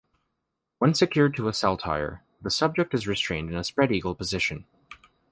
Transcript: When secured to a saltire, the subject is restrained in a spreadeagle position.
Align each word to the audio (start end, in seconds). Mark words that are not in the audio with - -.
When 0.79 0.95
secured 0.95 1.35
to 1.35 1.47
a 1.47 1.53
saltire, 1.53 2.23
the 2.41 2.49
subject 2.49 2.95
is 2.95 3.07
restrained 3.07 3.51
in 3.51 3.55
a 3.55 3.59
spreadeagle 3.59 4.17
position. 4.17 4.65